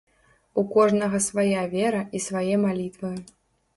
[0.61, 3.13] У кожнага свая вера і свае малітвы.